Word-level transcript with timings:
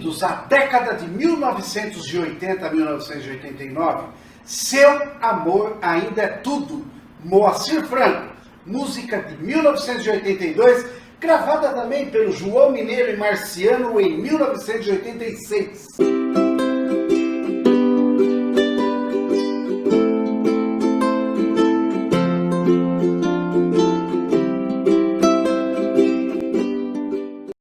bem-vindos 0.00 0.22
década 0.48 0.94
de 0.94 1.06
1980 1.06 2.66
a 2.66 2.72
1989. 2.72 4.08
Seu 4.44 5.02
amor 5.20 5.76
ainda 5.82 6.22
é 6.22 6.28
tudo. 6.28 6.86
Moacir 7.22 7.84
Franco, 7.84 8.32
música 8.64 9.18
de 9.18 9.36
1982, 9.44 10.86
gravada 11.20 11.68
também 11.74 12.08
pelo 12.08 12.32
João 12.32 12.72
Mineiro 12.72 13.12
e 13.12 13.16
Marciano 13.18 14.00
em 14.00 14.22
1986. 14.22 15.88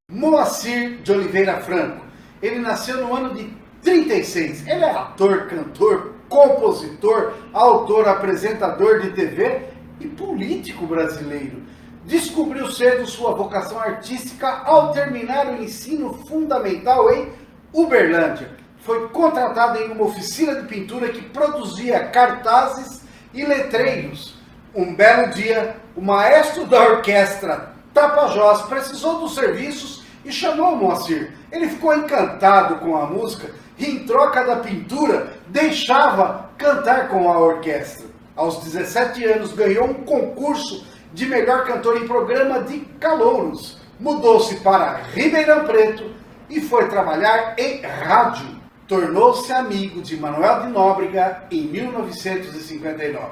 Moacir 0.09 1.01
de 1.01 1.11
Oliveira 1.11 1.57
Franco. 1.57 2.08
Ele 2.41 2.59
nasceu 2.59 3.05
no 3.05 3.15
ano 3.15 3.33
de 3.33 3.53
36. 3.81 4.67
Ele 4.67 4.83
é 4.83 4.91
ator, 4.91 5.47
cantor, 5.47 6.13
compositor, 6.27 7.33
autor, 7.53 8.07
apresentador 8.07 9.01
de 9.01 9.11
TV 9.11 9.63
e 9.99 10.07
político 10.07 10.85
brasileiro. 10.85 11.61
Descobriu 12.05 12.71
cedo 12.71 13.05
sua 13.05 13.33
vocação 13.33 13.79
artística 13.79 14.47
ao 14.47 14.91
terminar 14.91 15.47
o 15.47 15.61
ensino 15.61 16.13
fundamental 16.27 17.11
em 17.13 17.31
Uberlândia. 17.73 18.51
Foi 18.79 19.09
contratado 19.09 19.77
em 19.77 19.91
uma 19.91 20.05
oficina 20.05 20.55
de 20.55 20.67
pintura 20.67 21.09
que 21.09 21.21
produzia 21.21 22.05
cartazes 22.05 23.03
e 23.33 23.45
letreiros. 23.45 24.35
Um 24.73 24.95
belo 24.95 25.31
dia, 25.33 25.75
o 25.95 26.01
maestro 26.01 26.65
da 26.65 26.81
orquestra 26.81 27.73
Tapajós 27.93 28.61
precisou 28.63 29.19
dos 29.19 29.35
serviços 29.35 29.98
e 30.23 30.31
chamou 30.31 30.75
Moacir. 30.75 31.33
Ele 31.51 31.67
ficou 31.67 31.95
encantado 31.95 32.77
com 32.77 32.95
a 32.95 33.05
música 33.05 33.51
e, 33.77 33.85
em 33.85 34.05
troca 34.05 34.43
da 34.43 34.57
pintura, 34.57 35.33
deixava 35.47 36.49
cantar 36.57 37.07
com 37.07 37.29
a 37.29 37.39
orquestra. 37.39 38.07
Aos 38.35 38.63
17 38.63 39.23
anos, 39.25 39.53
ganhou 39.53 39.89
um 39.89 39.93
concurso 39.93 40.85
de 41.13 41.25
melhor 41.25 41.65
cantor 41.65 41.97
em 41.97 42.07
programa 42.07 42.61
de 42.61 42.79
calouros. 42.99 43.77
Mudou-se 43.99 44.55
para 44.57 45.01
Ribeirão 45.13 45.65
Preto 45.65 46.11
e 46.49 46.61
foi 46.61 46.87
trabalhar 46.87 47.55
em 47.57 47.81
rádio. 47.81 48.59
Tornou-se 48.87 49.51
amigo 49.51 50.01
de 50.01 50.17
Manuel 50.17 50.61
de 50.61 50.67
Nóbrega 50.69 51.43
em 51.51 51.63
1959. 51.63 53.27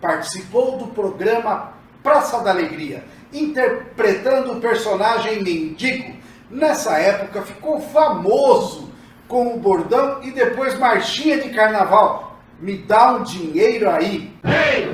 Participou 0.00 0.78
do 0.78 0.88
programa 0.88 1.72
Praça 2.02 2.40
da 2.40 2.50
Alegria, 2.50 3.04
interpretando 3.32 4.52
o 4.52 4.60
personagem 4.60 5.42
Mendigo. 5.42 6.14
Nessa 6.50 6.98
época 6.98 7.42
ficou 7.42 7.80
famoso 7.80 8.90
com 9.26 9.54
o 9.54 9.58
bordão 9.58 10.22
e 10.22 10.30
depois 10.30 10.78
marchinha 10.78 11.40
de 11.40 11.48
carnaval. 11.48 12.38
Me 12.60 12.76
dá 12.76 13.14
um 13.14 13.22
dinheiro 13.22 13.90
aí. 13.90 14.30
Ei, 14.44 14.88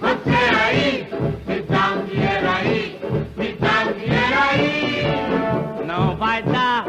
você 0.00 0.54
aí, 0.64 1.08
me 1.46 1.62
dá 1.62 1.92
um 1.92 2.04
dinheiro 2.06 2.50
aí, 2.50 3.00
me 3.36 3.52
dá 3.52 3.82
um 3.82 3.92
dinheiro 3.92 4.38
aí. 4.50 5.86
Não 5.86 6.16
vai 6.16 6.42
dar, 6.42 6.86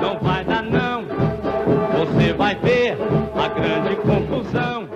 não 0.00 0.18
vai 0.18 0.44
dar 0.44 0.62
não. 0.62 1.04
Você 1.98 2.32
vai 2.32 2.54
ver 2.56 2.96
a 3.36 3.48
grande 3.48 3.96
confusão. 3.96 4.88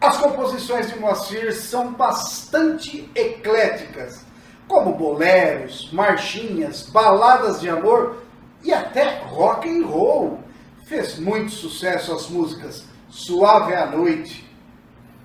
As 0.00 0.16
composições 0.16 0.90
de 0.90 0.98
Moacir 0.98 1.54
são 1.54 1.92
bastante 1.92 3.10
ecléticas, 3.14 4.24
como 4.68 4.94
boleros, 4.94 5.90
marchinhas, 5.92 6.82
baladas 6.82 7.60
de 7.60 7.68
amor 7.68 8.22
e 8.62 8.72
até 8.72 9.20
rock 9.24 9.68
and 9.68 9.86
roll. 9.86 10.38
Fez 10.84 11.18
muito 11.18 11.50
sucesso 11.50 12.12
as 12.12 12.28
músicas 12.28 12.84
Suave 13.10 13.72
é 13.72 13.78
a 13.78 13.86
Noite, 13.86 14.44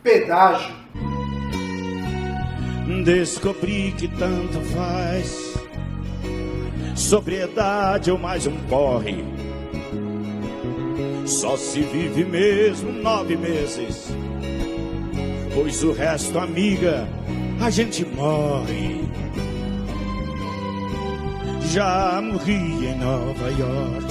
Pedágio. 0.01 0.73
Descobri 3.03 3.93
que 3.97 4.07
tanto 4.07 4.61
faz 4.61 5.53
sobriedade 6.95 8.09
ou 8.09 8.17
mais 8.17 8.47
um 8.47 8.57
porre. 8.67 9.23
Só 11.25 11.57
se 11.57 11.81
vive 11.81 12.23
mesmo 12.23 12.91
nove 12.91 13.35
meses, 13.35 14.07
pois 15.53 15.83
o 15.83 15.91
resto, 15.91 16.39
amiga, 16.39 17.07
a 17.61 17.69
gente 17.69 18.05
morre. 18.05 19.02
Já 21.73 22.21
morri 22.21 22.85
em 22.85 22.95
Nova 22.99 23.49
York, 23.49 24.05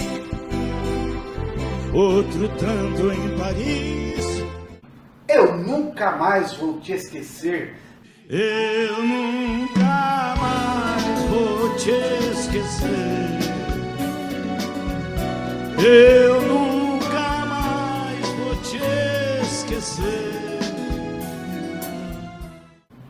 outro 1.95 2.49
tanto 2.59 3.12
em 3.12 3.39
Paris. 3.39 4.45
Eu 5.28 5.56
nunca 5.59 6.11
mais 6.17 6.55
vou 6.55 6.81
te 6.81 6.95
esquecer. 6.95 7.77
Eu 8.28 9.00
nunca 9.05 10.34
mais 10.41 11.05
vou 11.31 11.77
te 11.77 11.93
esquecer. 12.33 13.39
Eu 15.79 16.43
nunca 16.43 17.47
mais 17.47 18.29
vou 18.41 18.56
te 18.56 18.81
esquecer. 19.47 20.31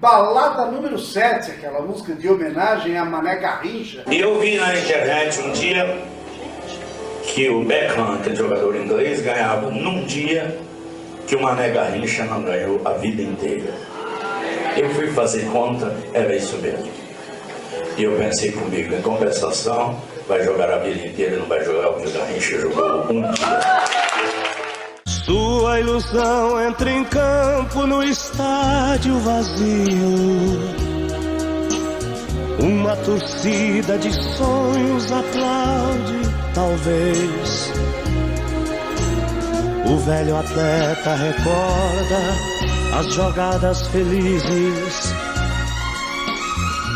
Balada 0.03 0.67
número 0.67 0.99
7, 0.99 1.53
aquela 1.53 1.81
música 1.81 2.13
de 2.13 2.29
homenagem 2.29 2.99
a 2.99 3.05
Mané 3.05 3.37
Garrincha. 3.37 4.03
Eu 4.11 4.41
vi 4.41 4.57
na 4.57 4.77
internet 4.77 5.41
um 5.43 5.53
dia 5.53 5.97
que 7.23 7.49
o 7.49 7.65
Beckham, 7.65 8.19
que 8.19 8.31
é 8.31 8.35
jogador 8.35 8.75
inglês, 8.75 9.21
ganhava 9.21 9.71
num 9.71 10.05
dia 10.05 10.59
que 11.25 11.37
o 11.37 11.41
Mané 11.41 11.71
Garrincha 11.71 12.25
não 12.25 12.43
ganhou 12.43 12.81
a 12.85 12.95
vida 12.95 13.23
inteira. 13.23 13.73
Eu 14.77 14.91
fui 14.91 15.07
fazer 15.13 15.45
conta, 15.53 15.95
era 16.13 16.35
isso 16.35 16.57
mesmo. 16.57 16.91
E 17.97 18.03
eu 18.03 18.17
pensei 18.17 18.51
comigo, 18.51 18.97
em 18.97 19.03
compensação, 19.03 20.03
vai 20.27 20.43
jogar 20.43 20.69
a 20.69 20.79
vida 20.79 21.07
inteira, 21.07 21.37
não 21.37 21.47
vai 21.47 21.65
jogar 21.65 21.91
o 21.91 22.01
que 22.01 22.09
o 22.09 22.11
Garrincha 22.11 22.59
jogou 22.59 23.07
um 23.09 23.23
dia. 23.23 23.92
Sua 25.25 25.79
ilusão 25.79 26.61
entra 26.61 26.91
em 26.91 27.05
campo 27.05 27.87
no 27.87 28.03
estádio 28.03 29.21
vazio. 29.21 30.59
Uma 32.59 32.97
torcida 32.97 33.99
de 33.99 34.13
sonhos 34.13 35.13
aplaude, 35.13 36.23
talvez. 36.55 37.73
O 39.87 39.97
velho 39.99 40.37
atleta 40.37 41.15
recorda 41.15 42.21
as 42.99 43.15
jogadas 43.15 43.87
felizes. 43.89 45.15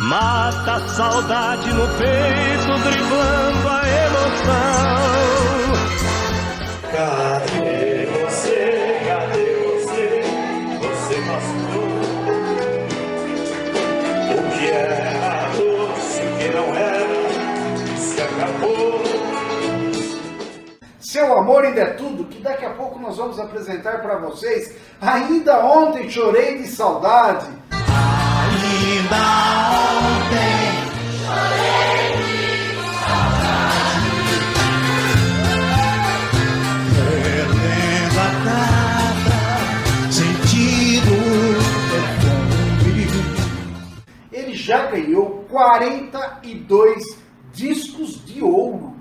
Mata 0.02 0.74
a 0.74 0.88
saudade 0.88 1.72
no 1.72 1.86
peito, 1.96 2.78
driblando 2.82 3.68
a 3.68 3.82
emoção. 4.06 4.66
Cadê 6.92 7.95
Amor 21.38 21.64
ainda 21.64 21.80
é 21.82 21.86
tudo, 21.94 22.24
que 22.24 22.40
daqui 22.40 22.64
a 22.64 22.70
pouco 22.70 22.98
nós 22.98 23.16
vamos 23.16 23.38
apresentar 23.38 24.00
para 24.00 24.16
vocês. 24.16 24.74
Ainda 25.00 25.64
ontem 25.64 26.08
chorei 26.08 26.58
de 26.58 26.66
saudade. 26.66 27.46
Ainda 27.70 29.16
ontem 30.16 30.86
perdendo 36.94 38.18
a 38.18 38.30
cabra, 38.44 39.38
sentindo 40.10 41.12
o 41.12 41.24
perfume. 41.90 42.46
Ele 44.32 44.54
já 44.54 44.86
ganhou 44.86 45.44
42 45.50 47.18
discos 47.52 48.24
de 48.24 48.42
ouro. 48.42 48.95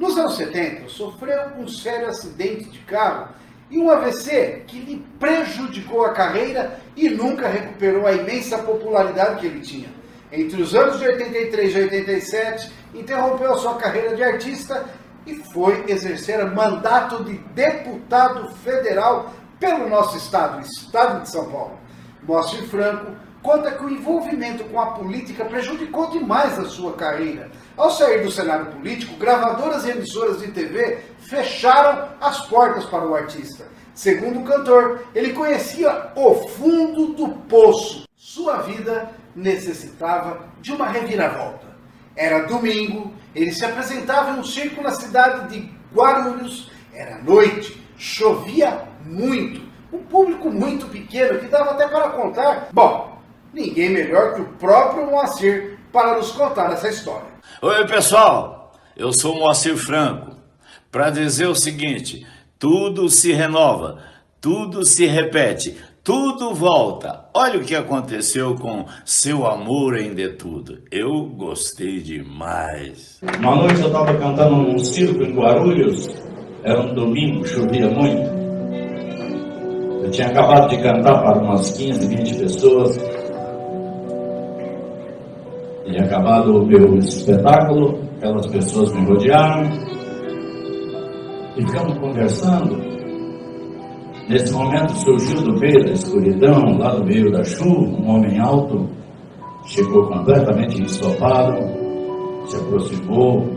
Nos 0.00 0.16
anos 0.16 0.36
70, 0.36 0.88
sofreu 0.88 1.38
um 1.58 1.68
sério 1.68 2.08
acidente 2.08 2.70
de 2.70 2.78
carro 2.78 3.28
e 3.70 3.78
um 3.78 3.90
AVC 3.90 4.62
que 4.66 4.80
lhe 4.80 5.04
prejudicou 5.18 6.06
a 6.06 6.14
carreira 6.14 6.80
e 6.96 7.10
nunca 7.10 7.46
recuperou 7.46 8.06
a 8.06 8.12
imensa 8.14 8.56
popularidade 8.56 9.40
que 9.40 9.46
ele 9.46 9.60
tinha. 9.60 9.90
Entre 10.32 10.62
os 10.62 10.74
anos 10.74 10.98
de 10.98 11.06
83 11.06 11.74
e 11.74 11.78
87, 11.80 12.72
interrompeu 12.94 13.52
a 13.52 13.58
sua 13.58 13.74
carreira 13.74 14.16
de 14.16 14.24
artista 14.24 14.86
e 15.26 15.34
foi 15.52 15.84
exercer 15.86 16.50
mandato 16.50 17.22
de 17.22 17.34
deputado 17.54 18.54
federal 18.64 19.34
pelo 19.58 19.86
nosso 19.86 20.16
estado, 20.16 20.62
estado 20.62 21.24
de 21.24 21.28
São 21.28 21.44
Paulo. 21.50 21.78
Moacir 22.22 22.62
Franco 22.68 23.12
conta 23.42 23.72
que 23.72 23.84
o 23.84 23.90
envolvimento 23.90 24.64
com 24.64 24.80
a 24.80 24.92
política 24.92 25.44
prejudicou 25.44 26.10
demais 26.10 26.58
a 26.58 26.64
sua 26.64 26.94
carreira. 26.94 27.50
Ao 27.80 27.90
sair 27.90 28.22
do 28.22 28.30
cenário 28.30 28.66
político, 28.66 29.16
gravadoras 29.16 29.86
e 29.86 29.90
emissoras 29.92 30.40
de 30.40 30.48
TV 30.48 30.98
fecharam 31.18 32.10
as 32.20 32.46
portas 32.46 32.84
para 32.84 33.08
o 33.08 33.14
artista. 33.14 33.66
Segundo 33.94 34.40
o 34.40 34.44
cantor, 34.44 35.06
ele 35.14 35.32
conhecia 35.32 36.12
o 36.14 36.34
fundo 36.46 37.14
do 37.14 37.28
poço. 37.48 38.06
Sua 38.14 38.58
vida 38.58 39.10
necessitava 39.34 40.44
de 40.60 40.74
uma 40.74 40.88
reviravolta. 40.88 41.68
Era 42.14 42.40
domingo, 42.40 43.14
ele 43.34 43.50
se 43.50 43.64
apresentava 43.64 44.32
em 44.32 44.40
um 44.40 44.44
circo 44.44 44.82
na 44.82 44.90
cidade 44.90 45.48
de 45.48 45.72
Guarulhos. 45.90 46.70
Era 46.92 47.16
noite, 47.22 47.82
chovia 47.96 48.82
muito. 49.06 49.62
Um 49.90 50.00
público 50.00 50.50
muito 50.50 50.86
pequeno 50.88 51.38
que 51.38 51.46
dava 51.46 51.70
até 51.70 51.88
para 51.88 52.10
contar. 52.10 52.68
Bom, 52.74 53.18
ninguém 53.54 53.88
melhor 53.88 54.34
que 54.34 54.42
o 54.42 54.48
próprio 54.58 55.06
Moacir 55.06 55.78
para 55.90 56.18
nos 56.18 56.30
contar 56.32 56.70
essa 56.74 56.90
história. 56.90 57.29
Oi, 57.62 57.86
pessoal. 57.86 58.72
Eu 58.96 59.12
sou 59.12 59.38
Moacir 59.38 59.76
Franco. 59.76 60.34
Para 60.90 61.10
dizer 61.10 61.46
o 61.46 61.54
seguinte: 61.54 62.26
tudo 62.58 63.10
se 63.10 63.34
renova, 63.34 63.98
tudo 64.40 64.82
se 64.82 65.04
repete, 65.04 65.76
tudo 66.02 66.54
volta. 66.54 67.26
Olha 67.34 67.58
o 67.60 67.62
que 67.62 67.76
aconteceu 67.76 68.54
com 68.54 68.86
Seu 69.04 69.46
Amor 69.46 69.98
em 69.98 70.14
De 70.14 70.30
Tudo. 70.30 70.78
Eu 70.90 71.26
gostei 71.36 72.00
demais. 72.00 73.20
Uma 73.38 73.56
noite 73.56 73.82
eu 73.82 73.88
estava 73.88 74.14
cantando 74.16 74.56
num 74.56 74.78
circo 74.78 75.22
em 75.22 75.34
Guarulhos, 75.34 76.08
era 76.64 76.80
um 76.80 76.94
domingo, 76.94 77.46
chovia 77.46 77.90
muito. 77.90 78.40
Eu 80.02 80.10
tinha 80.10 80.28
acabado 80.28 80.70
de 80.70 80.82
cantar 80.82 81.22
para 81.22 81.38
umas 81.38 81.72
15, 81.72 82.08
20 82.08 82.38
pessoas. 82.38 83.19
Tinha 85.84 86.04
acabado 86.04 86.58
o 86.58 86.66
meu 86.66 86.96
espetáculo, 86.96 87.98
aquelas 88.16 88.46
pessoas 88.48 88.92
me 88.92 89.06
rodearam 89.06 89.62
e 91.56 91.66
ficamos 91.66 91.98
conversando. 91.98 92.76
Nesse 94.28 94.52
momento 94.52 94.92
surgiu 94.92 95.42
do 95.42 95.58
meio 95.58 95.84
da 95.84 95.92
escuridão, 95.92 96.78
lá 96.78 96.94
do 96.94 97.04
meio 97.04 97.32
da 97.32 97.42
chuva, 97.42 97.80
um 97.80 98.10
homem 98.10 98.38
alto, 98.38 98.88
chegou 99.66 100.06
completamente 100.06 100.82
ensopado, 100.82 101.60
se 102.46 102.56
aproximou, 102.56 103.48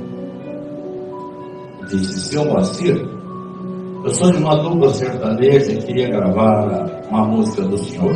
disse, 1.90 2.20
seu 2.22 2.46
Moacir, 2.46 2.96
eu 4.04 4.10
sou 4.10 4.32
de 4.32 4.38
uma 4.38 4.56
dupla 4.56 4.90
sertaneja 4.90 5.74
e 5.74 5.78
queria 5.84 6.10
gravar 6.10 7.06
uma 7.10 7.26
música 7.26 7.62
do 7.64 7.78
senhor. 7.78 8.16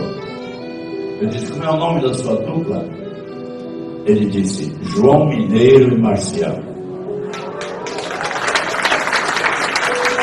Eu 1.22 1.28
disse, 1.30 1.52
como 1.52 1.64
é 1.64 1.70
o 1.70 1.78
nome 1.78 2.02
da 2.02 2.14
sua 2.14 2.36
dupla? 2.38 3.07
Ele 4.08 4.26
disse, 4.28 4.74
João 4.84 5.28
Mineiro 5.28 5.94
e 5.94 6.02
Marcial. 6.02 6.56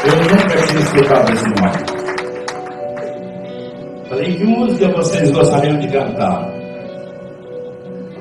Eu 0.06 0.16
nunca 0.16 0.66
tinha 0.66 0.80
escutado 0.80 1.32
esse 1.34 1.44
nome. 1.44 1.94
Falei, 4.08 4.36
que 4.36 4.44
música 4.44 4.88
vocês 4.88 5.30
gostariam 5.32 5.78
de 5.78 5.88
cantar? 5.88 6.50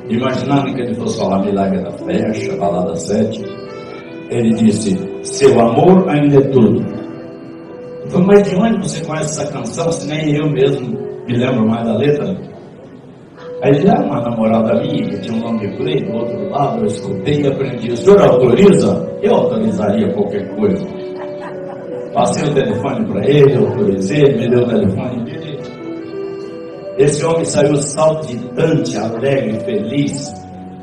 Imaginando 0.09 0.73
que 0.73 0.81
ele 0.81 0.95
fosse 0.95 1.17
falar 1.17 1.39
Milagre 1.45 1.81
da 1.81 1.91
Fecha, 1.91 2.57
Balada 2.57 2.95
7, 2.95 3.41
ele 4.31 4.53
disse, 4.55 4.97
seu 5.23 5.57
amor 5.61 6.09
ainda 6.09 6.39
é 6.39 6.49
tudo. 6.49 6.85
Eu 8.03 8.11
falei, 8.11 8.27
mas 8.27 8.49
de 8.49 8.55
onde 8.57 8.77
você 8.79 9.05
conhece 9.05 9.39
essa 9.41 9.49
canção, 9.49 9.89
se 9.93 10.07
nem 10.07 10.35
eu 10.35 10.49
mesmo 10.51 10.89
me 11.25 11.37
lembro 11.37 11.65
mais 11.69 11.85
da 11.85 11.95
letra? 11.95 12.52
Aí 13.63 13.71
ele 13.77 13.87
era 13.87 14.01
uma 14.01 14.19
namorada 14.19 14.73
minha, 14.81 15.07
que 15.07 15.21
tinha 15.21 15.37
um 15.37 15.39
nome 15.39 15.77
play 15.77 16.03
do 16.03 16.17
outro 16.17 16.49
lado, 16.49 16.81
eu 16.81 16.85
escutei 16.85 17.43
e 17.43 17.47
aprendi. 17.47 17.93
O 17.93 17.95
senhor 17.95 18.21
autoriza? 18.21 19.17
Eu 19.21 19.35
autorizaria 19.35 20.13
qualquer 20.13 20.53
coisa. 20.53 20.85
Passei 22.13 22.43
o 22.43 22.53
telefone 22.53 23.05
para 23.07 23.25
ele, 23.25 23.55
autorizei, 23.55 24.35
me 24.35 24.49
deu 24.49 24.63
o 24.63 24.67
telefone 24.67 25.23
dele. 25.23 25.59
Esse 26.97 27.23
homem 27.23 27.45
saiu 27.45 27.77
saltitante, 27.77 28.97
alegre, 28.97 29.57
feliz 29.61 30.33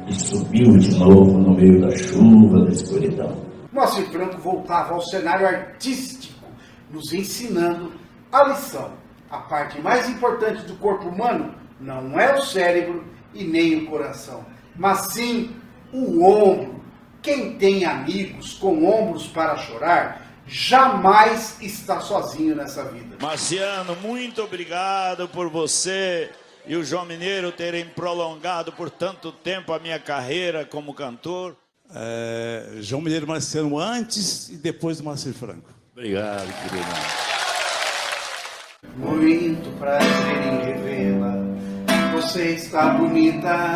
e 0.09 0.15
subiu 0.15 0.79
de 0.79 0.99
novo 0.99 1.37
no 1.37 1.55
meio 1.55 1.83
da 1.83 1.95
chuva, 1.95 2.65
da 2.65 2.71
escuridão. 2.71 3.37
Moacir 3.75 4.07
Franco 4.11 4.41
voltava 4.41 4.95
ao 4.95 5.03
cenário 5.03 5.47
artístico, 5.47 6.47
nos 6.91 7.13
ensinando 7.13 7.93
a 8.33 8.49
lição. 8.49 8.89
A 9.31 9.37
parte 9.37 9.79
mais 9.83 10.09
importante 10.09 10.65
do 10.65 10.75
corpo 10.79 11.11
humano 11.11 11.61
não 11.81 12.19
é 12.19 12.39
o 12.39 12.43
cérebro 12.43 13.05
e 13.33 13.45
nem 13.45 13.77
o 13.79 13.87
coração, 13.87 14.45
mas 14.77 15.13
sim 15.13 15.57
o 15.93 16.25
ombro. 16.25 16.81
Quem 17.23 17.57
tem 17.57 17.85
amigos 17.85 18.55
com 18.55 18.85
ombros 18.87 19.27
para 19.27 19.57
chorar, 19.57 20.27
jamais 20.47 21.57
está 21.61 22.01
sozinho 22.01 22.57
nessa 22.57 22.85
vida. 22.85 23.17
Marciano, 23.21 23.95
muito 23.97 24.43
obrigado 24.43 25.29
por 25.29 25.49
você 25.49 26.31
e 26.67 26.77
o 26.77 26.85
João 26.85 27.05
Mineiro 27.05 27.53
terem 27.53 27.87
prolongado 27.87 28.73
por 28.73 28.91
tanto 28.91 29.33
tempo 29.33 29.73
a 29.73 29.79
minha 29.79 29.99
carreira 29.99 30.65
como 30.65 30.95
cantor. 30.95 31.57
É, 31.93 32.77
João 32.81 33.03
Mineiro 33.03 33.27
Marciano 33.27 33.79
antes 33.79 34.49
e 34.49 34.57
depois 34.57 34.99
do 34.99 35.05
Marcelo 35.05 35.35
Franco. 35.35 35.69
Obrigado, 35.93 36.47
querido. 36.63 36.87
Muito 38.97 39.71
prazer. 39.79 40.50
Você 42.31 42.51
está 42.51 42.91
bonita. 42.91 43.75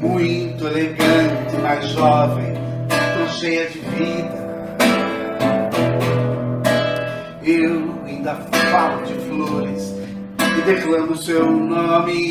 Muito 0.00 0.66
elegante, 0.66 1.56
mais 1.62 1.88
jovem, 1.90 2.54
tão 2.88 3.28
cheia 3.28 3.70
de 3.70 3.78
vida. 3.78 4.76
Eu 7.44 7.94
ainda 8.04 8.34
falo 8.72 9.06
de 9.06 9.14
flores 9.14 9.94
e 10.58 10.60
declamo 10.62 11.16
seu 11.16 11.48
nome. 11.48 12.30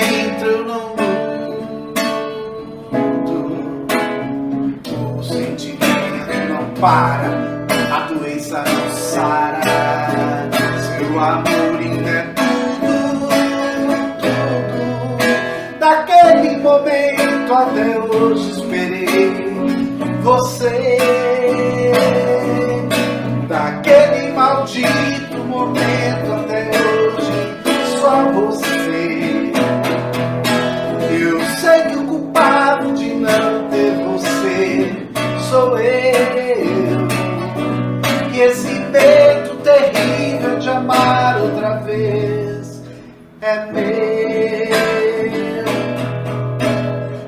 Dentro 0.00 0.48
eu 0.48 0.64
não 0.64 0.96
mudo. 2.90 3.86
O 5.18 5.22
sentimento 5.22 6.48
não 6.48 6.64
para, 6.80 7.66
a 7.92 8.00
doença 8.08 8.64
não 8.64 8.90
sara. 8.90 9.60
Seu 10.98 11.20
amor 11.20 11.78
ainda 11.78 12.10
é 12.10 12.22
tudo, 12.34 13.28
tudo. 14.20 15.78
Daquele 15.78 16.56
momento 16.56 17.52
até 17.52 17.98
hoje 17.98 18.50
esperei 18.52 19.30
você. 20.22 21.29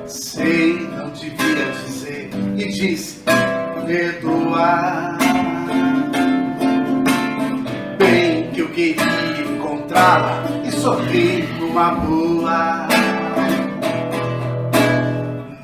Sei, 0.07 0.87
não 0.95 1.09
devia 1.09 1.71
dizer, 1.85 2.29
e 2.57 2.67
disse: 2.67 3.23
perdoar. 3.85 5.17
Bem 7.97 8.49
que 8.51 8.59
eu 8.61 8.69
queria 8.69 9.41
encontrá-la 9.55 10.43
e 10.65 10.71
sorrir 10.71 11.47
numa 11.59 11.91
boa. 11.91 12.87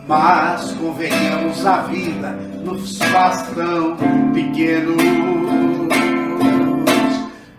Mas 0.07 0.71
convenhamos, 0.73 1.65
a 1.65 1.81
vida 1.83 2.31
nos 2.63 2.97
faz 2.97 3.43
tão 3.53 3.95
pequenos. 4.33 4.97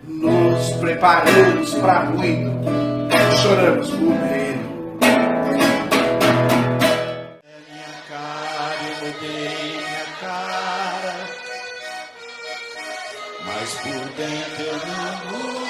Nos 0.07 0.71
preparamos 0.81 1.75
para 1.75 2.05
muito, 2.11 2.80
choramos 3.43 3.89
por 3.89 4.01
medo. 4.01 4.65
Minha 7.69 7.93
cara, 8.09 8.83
eu 8.85 8.95
mudei 9.07 9.79
minha 9.79 10.07
cara, 10.21 11.15
mas 13.47 13.71
por 13.75 14.05
dentro 14.17 14.63
eu 14.63 14.79
não 14.87 15.13
mudo. 15.31 15.61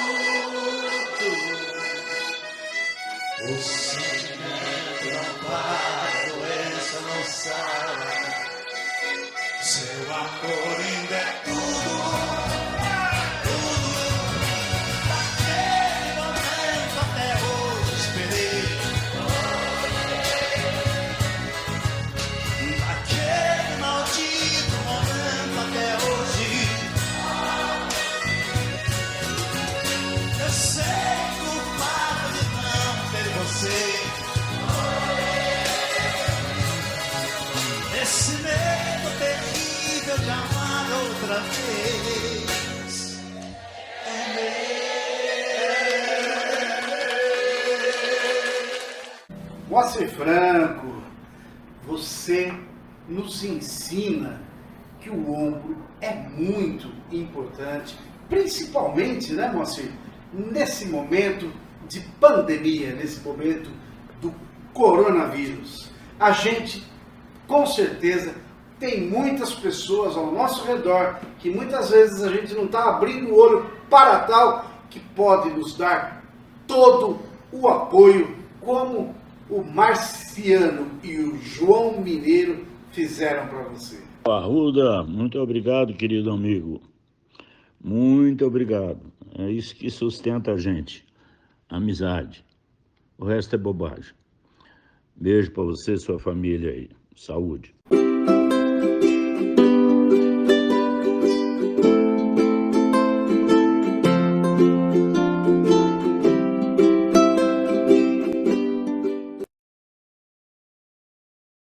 O 3.43 3.45
sentimento 3.61 5.07
a 5.47 5.55
doença 6.27 6.97
não 7.01 7.21
sara. 7.23 8.11
Seu 9.61 10.13
amor 10.13 10.77
ainda 10.77 11.15
é 11.15 11.41
tudo. 11.45 12.50
Moacir 49.71 50.09
Franco, 50.09 51.01
você 51.87 52.53
nos 53.07 53.41
ensina 53.41 54.41
que 54.99 55.09
o 55.09 55.33
ombro 55.33 55.77
é 56.01 56.13
muito 56.13 56.89
importante, 57.09 57.97
principalmente, 58.27 59.31
né, 59.31 59.49
Moacir, 59.49 59.89
nesse 60.33 60.87
momento 60.87 61.49
de 61.87 62.01
pandemia, 62.19 62.93
nesse 62.93 63.21
momento 63.21 63.71
do 64.19 64.35
coronavírus. 64.73 65.89
A 66.19 66.31
gente, 66.31 66.85
com 67.47 67.65
certeza, 67.65 68.35
tem 68.77 69.07
muitas 69.07 69.53
pessoas 69.53 70.17
ao 70.17 70.33
nosso 70.33 70.65
redor 70.65 71.17
que 71.39 71.49
muitas 71.49 71.91
vezes 71.91 72.21
a 72.21 72.29
gente 72.29 72.53
não 72.53 72.65
está 72.65 72.89
abrindo 72.89 73.29
o 73.29 73.39
olho 73.39 73.71
para 73.89 74.19
tal 74.19 74.65
que 74.89 74.99
pode 74.99 75.49
nos 75.51 75.77
dar 75.77 76.25
todo 76.67 77.19
o 77.53 77.69
apoio, 77.69 78.35
como 78.59 79.20
o 79.51 79.61
Marciano 79.61 80.89
e 81.03 81.19
o 81.19 81.37
João 81.37 82.01
Mineiro 82.01 82.65
fizeram 82.91 83.47
para 83.47 83.63
você. 83.63 84.01
Arruda, 84.23 85.03
muito 85.03 85.37
obrigado, 85.39 85.93
querido 85.93 86.31
amigo. 86.31 86.81
Muito 87.83 88.45
obrigado. 88.45 89.11
É 89.37 89.51
isso 89.51 89.75
que 89.75 89.89
sustenta 89.89 90.53
a 90.53 90.57
gente. 90.57 91.05
Amizade. 91.67 92.45
O 93.17 93.25
resto 93.25 93.55
é 93.55 93.57
bobagem. 93.57 94.13
Beijo 95.15 95.51
para 95.51 95.63
você 95.63 95.93
e 95.93 95.99
sua 95.99 96.17
família 96.17 96.71
aí. 96.71 96.89
Saúde. 97.15 97.75